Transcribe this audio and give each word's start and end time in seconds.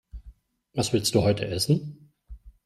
Was 0.73 0.93
willst 0.93 1.13
du 1.13 1.21
heute 1.21 1.45
essen? 1.47 2.09